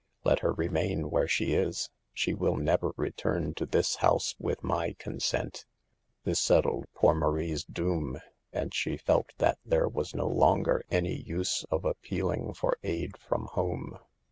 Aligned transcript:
Let 0.23 0.39
her 0.39 0.51
remain 0.53 1.11
where 1.11 1.27
she 1.27 1.53
is. 1.53 1.91
She 2.11 2.33
will 2.33 2.55
never 2.55 2.91
return 2.97 3.53
to 3.53 3.67
this 3.67 3.97
house 3.97 4.33
with 4.39 4.63
my 4.63 4.93
consent." 4.97 5.67
This 6.23 6.39
settled 6.39 6.85
poor 6.95 7.13
Marie's 7.13 7.63
doom, 7.63 8.19
and 8.51 8.73
she 8.73 8.97
felt 8.97 9.27
that 9.37 9.59
there 9.63 9.87
was 9.87 10.15
no 10.15 10.25
longer 10.27 10.83
any 10.89 11.17
use 11.21 11.65
of 11.65 11.85
ap 11.85 11.97
88 12.01 12.01
SAVE 12.01 12.01
THE 12.01 12.09
GIRLS. 12.09 12.09
pealing 12.09 12.53
for 12.55 12.77
aid 12.81 13.17
from 13.19 13.45
home. 13.51 13.99